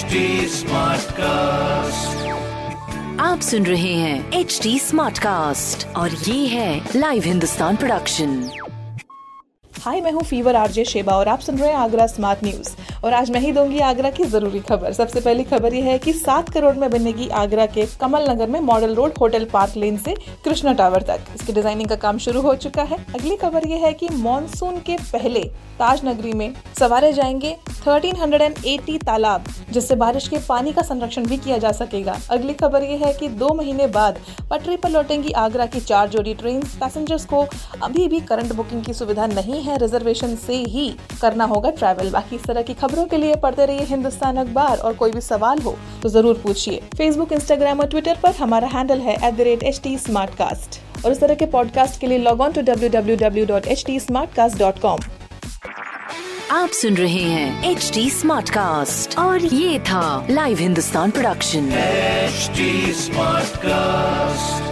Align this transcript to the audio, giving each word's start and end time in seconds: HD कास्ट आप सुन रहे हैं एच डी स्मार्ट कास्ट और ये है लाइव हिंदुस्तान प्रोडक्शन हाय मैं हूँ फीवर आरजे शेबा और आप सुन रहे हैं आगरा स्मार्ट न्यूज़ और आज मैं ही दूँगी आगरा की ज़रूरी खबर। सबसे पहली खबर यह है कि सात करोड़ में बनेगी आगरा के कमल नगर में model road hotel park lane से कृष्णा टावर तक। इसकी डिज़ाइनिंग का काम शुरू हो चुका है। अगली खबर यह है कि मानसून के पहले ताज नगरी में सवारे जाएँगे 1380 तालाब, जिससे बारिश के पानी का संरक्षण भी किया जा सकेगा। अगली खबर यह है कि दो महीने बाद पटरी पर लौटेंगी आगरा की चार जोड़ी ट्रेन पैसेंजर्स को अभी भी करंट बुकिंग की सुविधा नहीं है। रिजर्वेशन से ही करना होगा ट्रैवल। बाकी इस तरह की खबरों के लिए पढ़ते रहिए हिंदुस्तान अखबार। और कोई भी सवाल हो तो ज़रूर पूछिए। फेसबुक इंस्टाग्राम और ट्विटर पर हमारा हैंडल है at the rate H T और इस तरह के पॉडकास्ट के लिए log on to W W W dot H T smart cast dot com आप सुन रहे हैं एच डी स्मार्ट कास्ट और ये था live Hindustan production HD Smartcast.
HD 0.00 0.20
कास्ट 1.12 2.28
आप 3.20 3.40
सुन 3.40 3.66
रहे 3.66 3.92
हैं 3.94 4.32
एच 4.32 4.58
डी 4.62 4.78
स्मार्ट 4.78 5.18
कास्ट 5.18 5.86
और 5.96 6.10
ये 6.10 6.46
है 6.46 6.90
लाइव 6.96 7.22
हिंदुस्तान 7.22 7.76
प्रोडक्शन 7.76 8.32
हाय 9.74 10.00
मैं 10.00 10.12
हूँ 10.12 10.22
फीवर 10.22 10.56
आरजे 10.56 10.84
शेबा 10.84 11.16
और 11.16 11.28
आप 11.28 11.40
सुन 11.40 11.58
रहे 11.58 11.68
हैं 11.68 11.76
आगरा 11.76 12.06
स्मार्ट 12.06 12.44
न्यूज़ 12.44 12.70
और 13.04 13.12
आज 13.14 13.30
मैं 13.30 13.40
ही 13.40 13.50
दूँगी 13.52 13.78
आगरा 13.80 14.08
की 14.10 14.24
ज़रूरी 14.24 14.58
खबर। 14.60 14.92
सबसे 14.92 15.20
पहली 15.20 15.44
खबर 15.44 15.74
यह 15.74 15.84
है 15.84 15.98
कि 15.98 16.12
सात 16.12 16.48
करोड़ 16.48 16.74
में 16.76 16.90
बनेगी 16.90 17.28
आगरा 17.28 17.64
के 17.66 17.86
कमल 18.00 18.28
नगर 18.30 18.48
में 18.48 18.60
model 18.60 18.94
road 18.94 19.12
hotel 19.20 19.44
park 19.44 19.76
lane 19.76 19.96
से 19.96 20.14
कृष्णा 20.44 20.72
टावर 20.72 21.02
तक। 21.02 21.20
इसकी 21.34 21.52
डिज़ाइनिंग 21.52 21.88
का 21.88 21.96
काम 21.96 22.18
शुरू 22.18 22.40
हो 22.40 22.54
चुका 22.54 22.82
है। 22.82 22.98
अगली 23.14 23.36
खबर 23.36 23.66
यह 23.66 23.84
है 23.86 23.92
कि 23.92 24.08
मानसून 24.12 24.78
के 24.80 24.96
पहले 25.12 25.44
ताज 25.78 26.04
नगरी 26.04 26.32
में 26.32 26.52
सवारे 26.78 27.12
जाएँगे 27.12 27.56
1380 27.78 28.98
तालाब, 28.98 29.44
जिससे 29.70 29.94
बारिश 29.96 30.26
के 30.28 30.38
पानी 30.38 30.72
का 30.72 30.82
संरक्षण 30.82 31.26
भी 31.26 31.36
किया 31.36 31.58
जा 31.58 31.72
सकेगा। 31.72 32.18
अगली 32.30 32.54
खबर 32.54 32.82
यह 32.82 33.06
है 33.06 33.12
कि 33.12 33.28
दो 33.28 33.52
महीने 33.54 33.86
बाद 33.86 34.18
पटरी 34.50 34.76
पर 34.76 34.90
लौटेंगी 34.90 35.32
आगरा 35.32 35.66
की 35.66 35.80
चार 35.80 36.08
जोड़ी 36.08 36.34
ट्रेन 36.34 36.60
पैसेंजर्स 36.80 37.24
को 37.24 37.46
अभी 37.82 38.06
भी 38.08 38.20
करंट 38.20 38.52
बुकिंग 38.52 38.84
की 38.84 38.94
सुविधा 38.94 39.26
नहीं 39.26 39.62
है। 39.62 39.78
रिजर्वेशन 39.78 40.36
से 40.36 40.56
ही 40.66 40.88
करना 41.22 41.44
होगा 41.44 41.70
ट्रैवल। 41.70 42.10
बाकी 42.10 42.36
इस 42.36 42.44
तरह 42.44 42.62
की 42.62 42.74
खबरों 42.74 42.88
के 43.06 43.16
लिए 43.16 43.34
पढ़ते 43.42 43.66
रहिए 43.66 43.84
हिंदुस्तान 43.86 44.36
अखबार। 44.36 44.78
और 44.78 44.94
कोई 44.94 45.10
भी 45.10 45.20
सवाल 45.20 45.58
हो 45.58 45.76
तो 46.02 46.08
ज़रूर 46.08 46.40
पूछिए। 46.42 46.80
फेसबुक 46.96 47.32
इंस्टाग्राम 47.32 47.80
और 47.80 47.86
ट्विटर 47.86 48.18
पर 48.22 48.34
हमारा 48.34 48.68
हैंडल 48.68 49.00
है 49.00 49.14
at 49.28 49.34
the 49.34 49.40
rate 49.40 49.62
H 49.62 49.80
T 49.84 49.96
और 51.04 51.12
इस 51.12 51.20
तरह 51.20 51.34
के 51.34 51.46
पॉडकास्ट 51.46 52.00
के 52.00 52.06
लिए 52.06 52.18
log 52.18 52.40
on 52.40 52.52
to 52.52 52.60
W 52.62 52.88
W 52.90 53.16
W 53.16 53.46
dot 53.46 53.66
H 53.66 53.84
T 53.86 53.98
smart 54.00 54.34
cast 54.34 54.58
dot 54.58 54.78
com 54.78 55.00
आप 56.50 56.68
सुन 56.68 56.96
रहे 56.96 57.22
हैं 57.22 57.70
एच 57.70 57.90
डी 57.94 58.08
स्मार्ट 58.10 58.50
कास्ट 58.50 59.18
और 59.18 59.44
ये 59.44 59.78
था 59.80 60.26
live 60.30 60.58
Hindustan 60.58 61.10
production 61.10 61.70
HD 62.30 62.66
Smartcast. 62.94 64.69